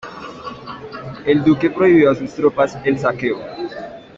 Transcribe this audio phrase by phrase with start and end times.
[1.27, 3.37] El duque prohibió a sus tropas el saqueo.